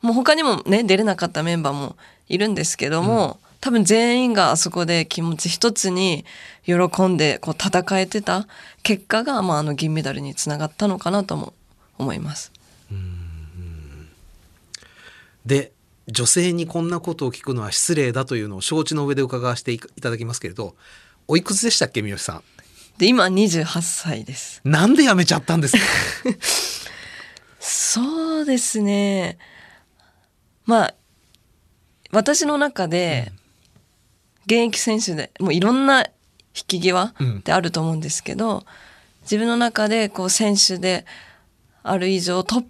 [0.02, 1.96] もう他にもね、出れなかったメンバーも
[2.28, 6.26] いるんですけども、多分全員があそこで気持ち一つに
[6.66, 6.74] 喜
[7.08, 8.48] んでこう戦えてた
[8.84, 11.54] 結果が、まあ、あの銀メダルにつながったのかなとも
[11.98, 12.52] 思います。
[15.46, 15.72] で
[16.08, 20.76] 女性にこんなことを聞くのは失礼だというのを承知の上で伺わせていただきますけれど
[21.28, 22.44] おいくつでしたっけ三好さん？
[22.98, 24.60] で、今28歳です。
[24.66, 25.84] なんで辞めちゃったんですか？
[27.60, 29.38] そうですね。
[30.66, 30.96] まあ、
[32.12, 33.32] 私の中で、
[34.50, 37.38] 現役選手で、もういろんな引き際うん。
[37.38, 38.66] ってあると思うんですけど、
[39.22, 41.06] 自分の中でこう選手で
[41.84, 42.66] ある以上トッ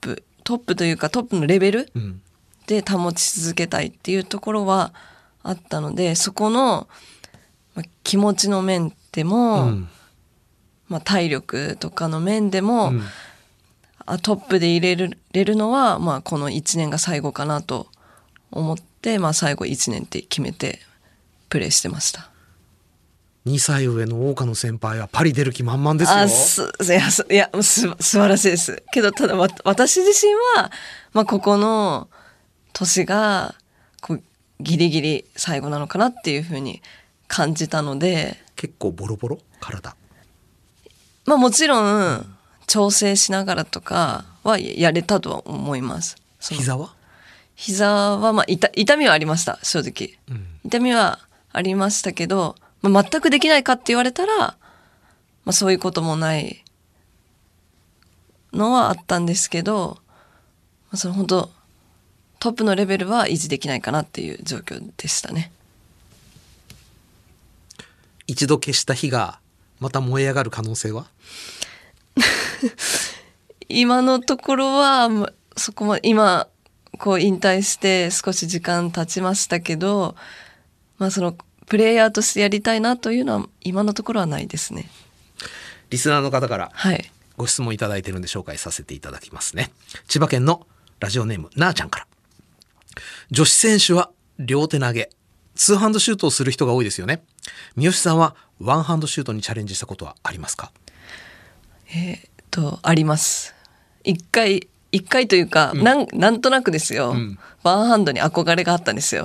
[0.00, 2.20] プ、トップというかトップのレベルうん。
[2.66, 4.94] で保ち続けたいっていうところは
[5.42, 6.88] あったので、そこの
[7.74, 9.88] まあ気持ちの面でも、うん。
[10.88, 13.02] まあ、体力とかの面でも、うん。
[14.06, 17.86] あトップで入れるれるのは、まあ、この1年が最後かなと
[18.50, 20.80] 思って、まあ、最後1年って決めて
[21.54, 22.30] プレーしてました。
[23.46, 26.18] 2歳上の大岡の先輩はパリ出る気満々ですよ。
[26.18, 28.82] あすいやすいやす素晴らしいです。
[28.92, 30.72] けどただわ私自身は、
[31.12, 32.08] まあ、ここの
[32.72, 33.54] 年が
[34.00, 34.22] こう
[34.58, 36.82] ギリギリ最後なのかなっていうふうに
[37.28, 39.38] 感じたので、結構ボロボロ？
[39.60, 39.94] 体。
[41.24, 41.80] まあ、もちろ
[42.16, 42.36] ん
[42.66, 46.16] 調整しながらとかはやれたとは思います。
[46.40, 46.96] 膝は？
[47.54, 50.46] 膝は、まあ、痛痛みはありました正直、うん。
[50.64, 51.20] 痛みは
[51.54, 54.56] ありましたけど、まあ、全くできないかって言われたら、ま
[55.46, 56.64] あ、そういうこともない
[58.52, 59.98] のはあったんですけど、
[60.90, 61.50] まあ、その本当
[62.40, 65.52] トップのレベルは維持できないかなっていう状況でしたね。
[68.26, 69.38] 一度消した火が
[69.80, 71.06] また燃え上がる可能性は？
[73.68, 76.48] 今のところはまそこまで今
[76.98, 80.16] こう引退して少し時間経ちましたけど、
[80.98, 84.88] まあ、そのプレイヤーとしてやりたいなというのは今のところはないですね。
[85.90, 87.10] リスナーの方からはい。
[87.36, 89.72] ご質問いただいてるんで紹介させていただきますね
[90.06, 90.68] 千葉県の
[91.00, 92.06] ラジオネームなあちゃんから
[93.32, 95.10] 女子選手は両手投げ
[95.56, 97.24] ツーハンドシュートをする人が多いですよね
[97.74, 100.70] 三好さんはワンハンドシュートにチャレンジしたことはありますか？
[101.88, 103.52] えーっと、あります。
[104.04, 107.36] 一回、一回というか、なん、なんとなくですよ、ん。
[107.64, 109.24] ワンハンドに憧れがあったんですよ。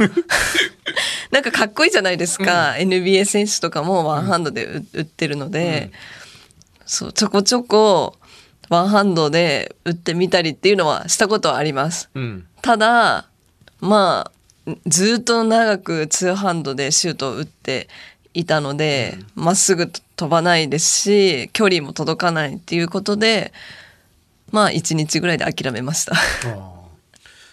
[1.32, 2.74] なんかかっこいいじゃないですか。
[2.76, 5.92] NBA 選手とかもワンハンドで打打ってるので、
[6.88, 8.16] そう、ちょこちょこ、
[8.70, 12.10] ワンハンドで打ってみたりっていうのはしたことはあります。
[12.16, 12.48] うん。
[12.64, 13.28] ただ、
[13.80, 14.32] ま
[14.68, 17.90] あ、ずっと長くツーハンドでシュートを打って
[18.34, 23.54] いたので、ま、っすぐ飛ばないですし、距離も届かないっていうことで、
[24.52, 26.16] まあ、一日ぐらいで諦めました。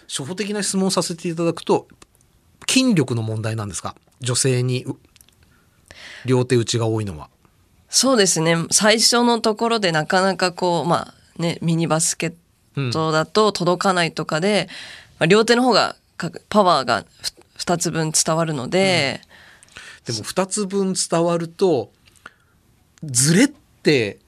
[0.07, 1.87] 初歩的な質問をさせていただくと
[2.67, 3.95] 筋力の問題なんですか？
[4.19, 4.95] 女性にう
[6.25, 7.29] 両手打ちが多いのは。
[7.89, 8.55] そうですね。
[8.71, 12.27] 最初のところでなかなかこう、まあね、ミニバスケ
[12.75, 14.67] ットだと届かないとかで、
[15.19, 19.21] まあ、両手の方がかパワーがふ2つ分伝わるので、
[20.05, 21.91] でも2つ分伝わると
[23.03, 24.19] ずれって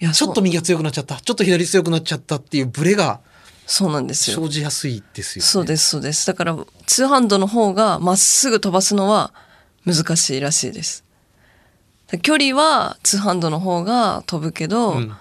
[0.00, 3.20] ちょっと右が強くなっちゃったちょっと左強くなっちゃったっていうブレが
[3.66, 4.40] そうなんですよ。
[4.40, 5.46] 生じやすいですよね。
[5.46, 6.26] そうです、そうです。
[6.26, 6.56] だから、
[6.86, 9.32] ツーハンドの方がまっすぐ飛ばすのは
[9.84, 11.04] 難しいらしいです。
[12.22, 15.16] 距離はツーハンドの方が飛ぶけど、うん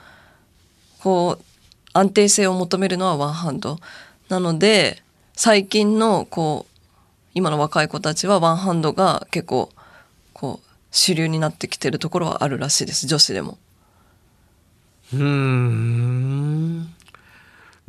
[0.99, 1.43] こう、
[1.93, 3.79] 安定性を求めるのはワンハンド。
[4.29, 5.03] なので、
[5.35, 6.79] 最近の、こう、
[7.33, 9.69] 今の若い子たちはワンハンドが結構、
[10.33, 13.57] こう、主流になってきてるところはあるらしいです、女子でも。
[15.13, 16.93] うーん。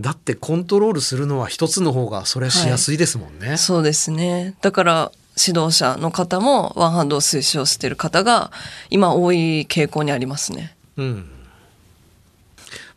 [0.00, 3.56] だってコントロールするのは一つの方がそれはしやすいですもんね。
[3.56, 4.54] そうですね。
[4.60, 8.52] だから指導者の方もワンハンドを推奨している方が
[8.90, 10.76] 今多い傾向にありますね。
[10.96, 11.30] うん。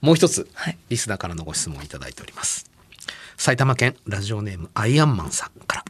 [0.02, 2.70] もう一つ、はいリスナーからのご質問をいただいております。
[3.38, 5.86] 埼玉県ラジオネームアイアンマンさんから。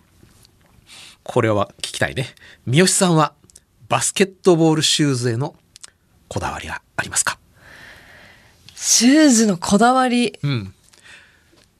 [1.23, 2.33] これは聞きたいね。
[2.65, 3.33] 三好さんは
[3.89, 5.55] バスケットボールシューズへの
[6.29, 7.37] こだわりはありますか？
[8.83, 10.39] シューズのこだわり。
[10.41, 10.73] うん。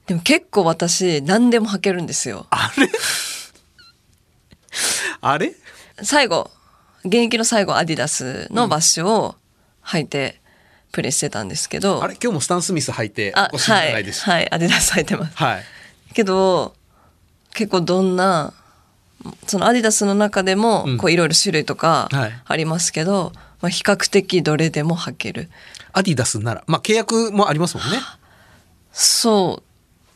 [0.06, 2.46] でも結構私何でも履けるんですよ。
[2.50, 2.88] あれ？
[5.20, 5.52] あれ？
[6.00, 6.48] 最後、
[7.04, 9.34] 現役の最後アディダスのバッシュを
[9.84, 10.40] 履いて
[10.92, 12.04] プレーしてたんですけど。
[12.04, 12.14] あれ？
[12.22, 15.36] 今日もスタン・スミス履いてあ、はいはい、アディダス履いてます。
[15.36, 15.64] はい。
[16.14, 16.76] けど
[17.52, 18.54] 結構どんな
[19.48, 25.48] そのアディダスの中でもうんこういろいろ種類とかはいありますけど、まあ、比較的どれでも履ける
[25.92, 27.98] アディダスなら、まあ契約もありますもんね。
[28.92, 29.62] そ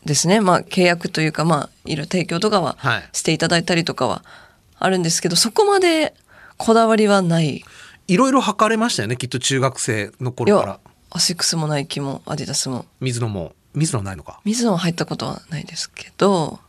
[0.04, 4.22] うですねまあ契約というかまあいろいろ提供とかははいしていただいたりとかは
[4.78, 6.14] あるんですけどそこまで
[6.58, 7.64] こだわりはない
[8.06, 10.80] いろいろ履かれましたよね、きっと中学生のい頃からや。
[11.10, 14.40] アシックスもナイキもアディダスも水野も、水野ないのか。
[14.44, 16.60] 水野は入ったことはないですけど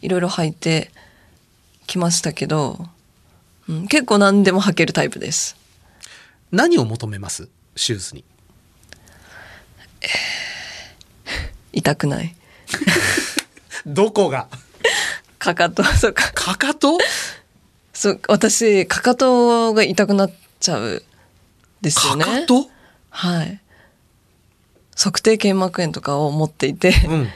[0.00, 0.90] いろいろ履いて
[1.86, 2.88] きましたけど、
[3.68, 5.56] うん、結構何でも履けるタイプです
[6.50, 7.48] 何を求めます？
[7.76, 8.24] シューズに。
[11.72, 12.34] 痛くない。
[13.86, 14.48] どこが？
[15.38, 16.32] かかと そうか。
[16.32, 16.98] かかと？
[17.92, 21.04] そう私かかとが痛くなっちゃう
[21.80, 22.70] ですよかねかと？
[23.10, 23.60] はい。
[24.96, 27.28] 測定腱膜炎とかを持っていて、うん。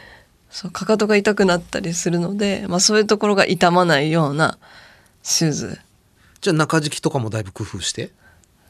[0.51, 4.59] そうかかとが痛くなったりするので、まあ、そういうところが痛まないような
[5.23, 5.81] シューズ。
[6.41, 8.13] じゃあ中敷きとかもだいぶ工夫して？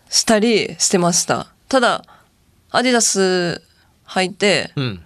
[0.09, 2.05] したりしてましたただ
[2.70, 3.62] アディダス
[4.09, 5.02] 履いてうん。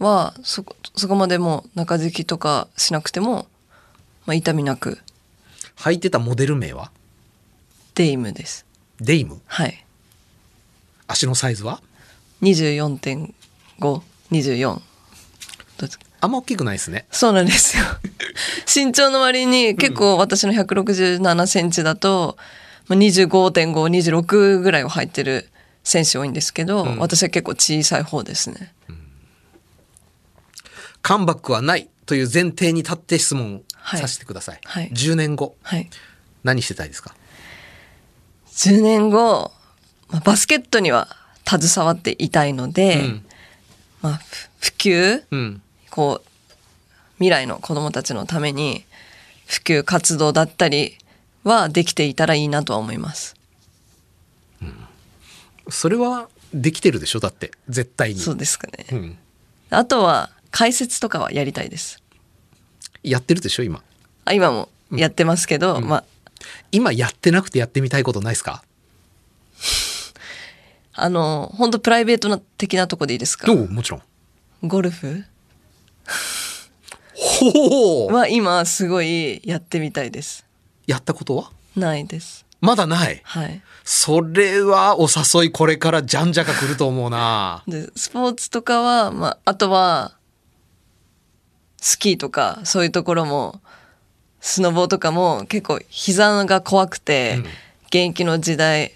[0.00, 3.46] はそこそこまでもう中敷きとかしなくても、
[4.26, 4.98] まあ、痛みなく。
[5.76, 6.90] 履いてたモデル名は？
[7.94, 8.64] デイムです。
[9.00, 9.40] デイム？
[9.46, 9.84] はい。
[11.06, 11.80] 足のサイズは
[12.42, 13.32] ？24.524
[13.80, 14.02] ど
[15.78, 17.06] うですかあんま大きくないですね。
[17.10, 17.84] そうなんですよ。
[18.72, 22.36] 身長の割に結構私の167センチだと、
[22.88, 25.48] まあ、25.526ぐらいを履いてる
[25.84, 26.98] 選手多いんですけど、うん。
[26.98, 28.74] 私は結構小さい方ですね。
[31.02, 34.00] カムバックはないという前提に立って質問はい。
[34.00, 34.60] させてください。
[34.64, 34.90] はい。
[34.90, 35.90] 10年後、はい。
[36.42, 37.14] 何してたいですか
[38.48, 39.52] ？10年後、
[40.08, 41.08] まあ、バスケットには
[41.46, 43.26] 携わっていたいので、うん。
[44.00, 45.62] まあ、ふ普及うん。
[45.90, 46.28] こう
[47.18, 48.84] 未来の子どもたちのために
[49.46, 50.96] 普及活動だったり
[51.44, 53.36] はできていたらいいなとは思います。
[55.68, 57.20] それはできてるでしょ？
[57.20, 57.50] だって。
[57.68, 58.20] 絶対に。
[58.20, 58.86] そうですかね。
[58.92, 59.18] うん。
[59.70, 62.02] あとは解説とかはやりたいです。
[63.02, 63.62] やってるでしょ？
[63.62, 63.82] 今。
[64.24, 66.04] あ今もやってますけど、まあ
[66.72, 68.62] 今やってなくてやってみたいことないですか？
[70.96, 73.50] あの本当プライベートな的なとこでいいですか？
[73.50, 73.68] おう？
[73.68, 74.02] もちろん。
[74.68, 75.24] ゴルフ？
[77.16, 80.44] ほうは今すごいやってみたいです。
[80.86, 81.50] やったことは？
[81.76, 82.43] ないです。
[82.64, 83.20] まだない。
[83.24, 83.62] はい。
[83.84, 87.62] それはお誘いこれからじゃんじゃか来ると思うな。
[87.68, 90.12] でスポーツとかは、まあ、あとは
[91.80, 93.60] スキーとかそういうところも
[94.40, 97.46] スノボーとかも結構膝が怖くて、うん
[97.94, 98.90] 現役の時代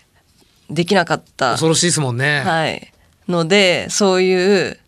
[0.68, 2.40] できなかった、恐ろしいですもんね。
[2.40, 2.92] はい、
[3.28, 4.80] のでそういう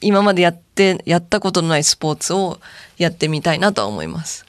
[0.00, 2.60] 今までやってやったことのないスポーツを
[2.98, 4.46] やってみたいなとは思います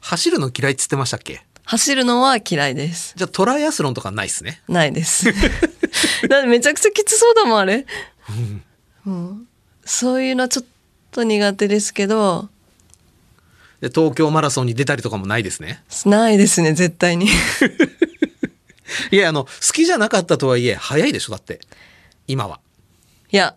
[0.00, 1.42] 走るの嫌いっつってましたっけ？
[1.70, 4.62] 走るのは嫌いですじゃあトライアスロンとかないっすね。
[4.68, 5.26] ないです。
[6.26, 7.84] だめちゃくちゃきつそうだもん、あれ。
[9.06, 9.48] うん
[9.84, 10.64] そういうのはちょっ
[11.10, 12.48] と苦手ですけど、
[13.82, 15.82] で東京マラソンに出たりとかもないですね。
[16.06, 17.28] ないですね、絶対に。
[19.12, 21.60] いや、あの、好きじゃなかったとはいえ、早いでしょだって。
[22.26, 22.60] 今は。
[23.30, 23.56] いや、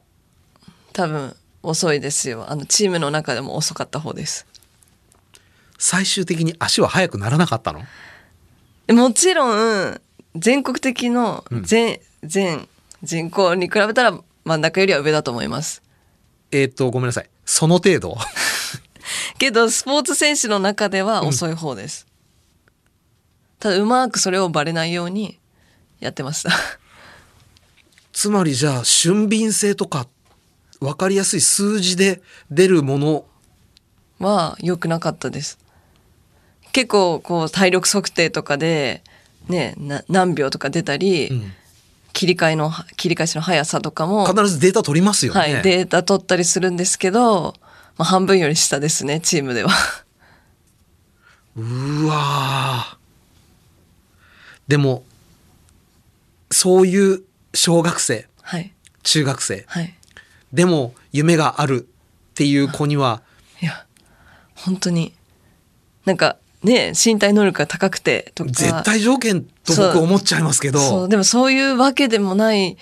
[0.91, 1.33] 多分
[1.63, 2.45] 遅いですよ。
[2.49, 4.45] あの、チームの中でも遅かった方です。
[5.81, 7.81] 最終的に足は速くならなかったの？
[8.87, 9.51] もちろ
[9.89, 9.99] ん、
[10.35, 12.69] 全国的の全、全
[13.01, 15.81] 人口に比べたら真ん中よりは上だと思います。
[16.51, 17.29] えっ、と、ごめんなさい。
[17.45, 18.15] その程度？
[19.39, 22.05] けどスポーツ選手の中では遅い方です、
[23.59, 25.39] ただうまくそれをバレないように
[25.99, 26.51] やってました。
[28.13, 30.07] つまりじゃあ、俊敏性とか、
[30.79, 32.21] わかりやすい数字で
[32.51, 33.25] 出るもの、
[34.19, 35.57] は良くなかったです
[36.71, 39.01] 結構こう体力測定とかで
[39.47, 41.53] ねな何秒とか出たり、ん。
[42.13, 45.39] 切り替えの切り返しの速さとかも必ずデータ取りますよね。
[45.39, 47.53] はい、データ取ったりするんですけど、
[47.97, 49.71] まあ、半分より下ですねチームでは。
[51.55, 52.97] うーわー。
[54.67, 55.03] でも、
[56.49, 58.73] そういう小学生、はい。
[59.03, 59.93] 中学生、はい。
[60.53, 61.87] でも夢がある
[62.31, 63.21] っていう子には、
[63.61, 63.85] いや
[64.55, 65.13] 本当に
[66.05, 68.51] なんかね身体能力が高くてとか。
[68.51, 70.81] 絶対条件と僕思っちゃいますけそう。
[70.81, 72.77] ど、でもそういうわけでもない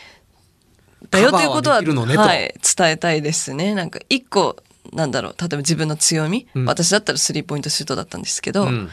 [1.09, 2.19] だよということはねと。
[2.19, 3.73] はい、伝えたいですね。
[3.73, 4.57] なんか一個
[4.93, 5.35] なんだろう。
[5.39, 6.65] 例えば自分の強み、うん。
[6.65, 8.89] 私だったらスリーポイントシュートだったんですけど、うん。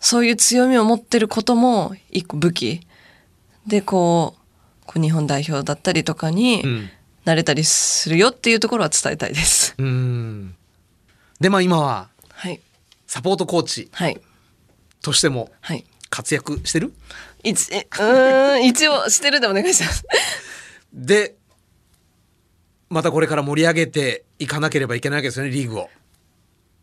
[0.00, 2.80] そういう強みを持ってることも一個武器。
[3.66, 6.90] でこうこう日本代表だったりとかにうん。
[7.24, 9.74] なれたりするよっていうところは伝えたいです。
[9.78, 10.54] うん。
[11.40, 12.15] で、まあ今ははい
[13.06, 14.20] サポートコーチはい
[15.02, 16.92] としてもはい活躍してる？
[17.42, 20.04] 一えうーん一応してるでお願いします。
[20.92, 21.34] で、
[22.88, 25.90] またこれから盛り上げていかなければいけないわけですよね、リーグを。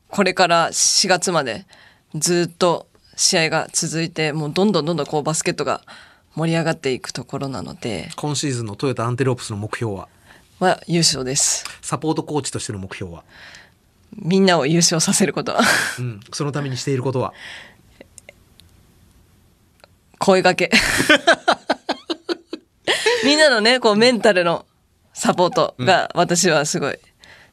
[0.10, 1.66] これから4月まで
[2.14, 5.82] ずっと試合が続いてもうどんどんどんどんこうバスケットが
[6.36, 10.10] 盛り上がっていくところなので今シーズンのトヨタアンテロープスの目標は、
[10.60, 11.66] は優勝です。
[11.82, 13.24] サポートコーチとしての目標は、
[14.18, 15.62] みんなを優勝させることは
[16.00, 17.34] うん、そのためにしていることは、
[20.20, 20.72] 声掛け。
[23.26, 24.66] みんなのね、こうメンタルの
[25.14, 26.98] サポートが私はすごい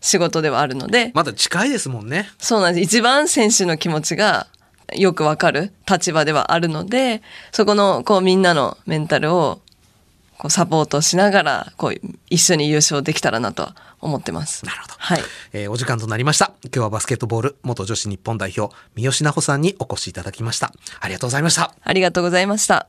[0.00, 2.28] 仕事ではあるので、まだ近いですもんね。
[2.38, 2.84] そうなんです。
[2.84, 4.46] 一番選手の気持ちが
[4.94, 9.60] よくわかる立場ではあるので、そこのこうみんなのメンタルを
[10.40, 11.94] こうサポートしながら、こう
[12.30, 14.64] 一緒に優勝できたらなとは思ってます。
[14.64, 15.20] なるほどはい。
[15.52, 16.54] えーお時間となりました。
[16.64, 20.72] 今日はバスケットボール元女子日本代表、三好奈穂さんにお越しいただきました。
[20.98, 21.74] ありがとうございました。
[21.82, 22.88] ありがとうございました。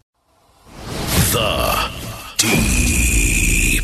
[2.37, 3.83] Deep.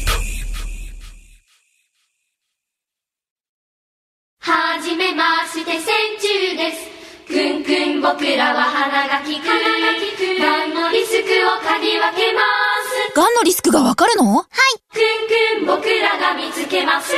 [4.39, 5.84] はじめまして千
[6.22, 6.96] 中です
[7.28, 9.45] くんくん僕らは鼻が利く。
[9.47, 9.51] が
[10.65, 12.41] んのリスクを嗅ぎ分けま
[13.11, 13.15] す？
[13.15, 14.23] がんのリスクがわかるの？
[14.38, 14.47] はい。
[14.89, 17.13] くんくん僕らが見つけます。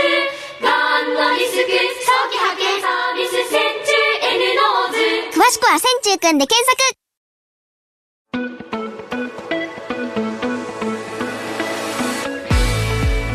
[0.62, 1.62] がんのリスク？
[1.62, 3.94] 早期発見サービス千中
[4.34, 4.92] N ノー
[5.34, 6.78] ズ詳しくは線虫くんで検索。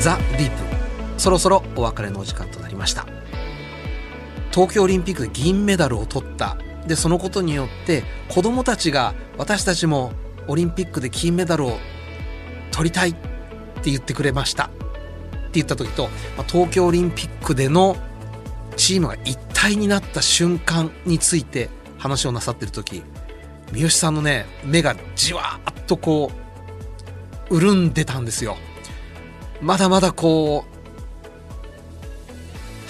[0.00, 1.20] ザ・ディープ。
[1.20, 3.06] そろそろお別れのお時間となりました。
[4.54, 6.56] 東京オリンピックで銀メダルを取った。
[6.86, 10.12] で、そのことによって子供たちが私たちも
[10.46, 11.78] オリンピックで金メダルを
[12.70, 13.14] 取りたいっ
[13.82, 14.66] て言ってくれました。
[14.66, 14.68] っ
[15.54, 17.96] て言った時と、ま東京オリンピックでの
[18.76, 23.02] チームが一体になった瞬間について話をなさってる時、
[23.72, 26.30] 三好さんのね、目がじわーっとこ
[27.50, 28.56] う、潤んでたんですよ。
[29.60, 30.73] まだまだこう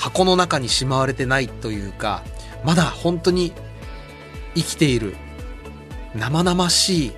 [0.04, 2.22] 箱の中にしまわれてないというか
[2.62, 3.54] まだ本当に
[4.54, 5.16] 生きている
[6.14, 7.12] 生々しい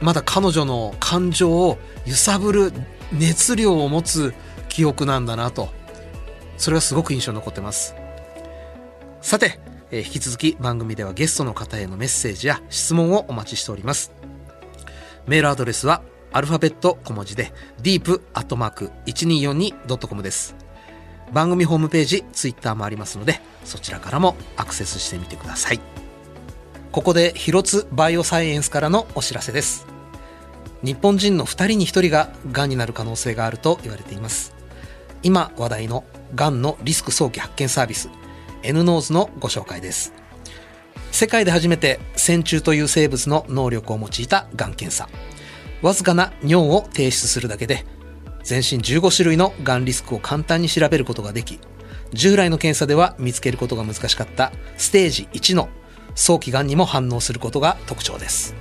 [0.00, 1.76] まだ彼女の感情を
[2.06, 2.72] 揺さぶる
[3.12, 4.32] 熱量を持つ
[4.70, 5.68] 記憶なんだなと
[6.56, 7.94] それがすごく印象に残ってます
[9.20, 9.60] さて、
[9.90, 14.10] えー引き続き番組ではゲストの方へのメッセージや質問をお待ちしております
[15.26, 16.00] メールアドレスは
[16.32, 20.57] アルファベット小文字で deep.1242.com です。
[21.32, 25.80] 番組ホームページ、ツイッターもありますので、そちらからもアクセスしてみてください。
[26.92, 29.86] ここで広津バイオサイエンスからのお知らせです。
[30.82, 34.54] 日本人の2人に1人ががんになる可能性があると言われています。
[35.22, 36.04] 今話題の
[36.34, 38.08] がんのリスク早期発見サービス
[38.62, 40.12] N ノーズのご紹介です。
[41.10, 45.08] 世界で初めて線虫という生物の能力を用いたがん検査。
[45.82, 47.84] わずかな尿を提出するだけで、
[48.42, 51.58] 全身15種類のがんリスクを簡単に調べることができ、
[52.12, 55.68] 従来の検査では見つけることが難しかったステージ1の
[56.14, 58.54] 早期がんにも反応することが特徴です。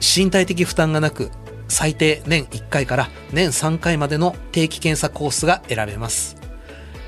[0.00, 1.30] 身体的負担がなく、
[1.68, 6.36] 最低年1回から年3回までの定期検査コースが選べます。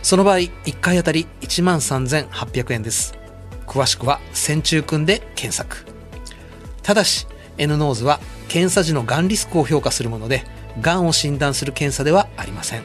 [0.02, 3.14] その場合、1回あたり1万3800円です。
[3.66, 5.86] 詳しくは、線虫くんで検索。
[6.82, 10.44] ただし、N ノーズは検査時のがんリスクを評価するもので、
[10.80, 12.82] がんを診断する検査ではありません。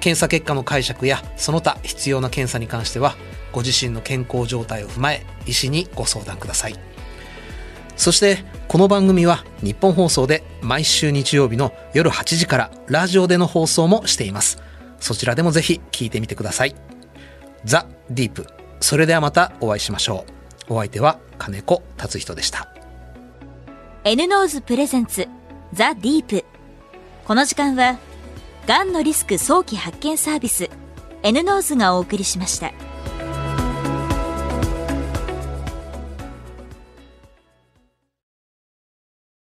[0.00, 3.16] 検査結果の解釈やその他必要な検査に関しては
[3.52, 6.78] ご自身の健康状態を踏まえ医師にご相談ください。
[7.96, 14.62] そしてこの番組はニッポン放送で毎週日曜日の夜8時からラジオでの放送もしています。
[15.00, 16.76] そちらでもぜひ聞いてみてください。
[17.64, 18.46] ザ・ディープ。
[18.80, 20.24] それではまたお会いしましょ
[20.68, 20.74] う。
[20.74, 22.68] お相手は金子達仁でした。
[24.04, 25.28] N-NOSE プレゼンツ
[25.72, 26.57] ザ・ディープ。
[27.28, 27.98] この時間は
[28.66, 30.70] がんのリスク早期発見サービス
[31.22, 32.72] N ノーズがお送りしました。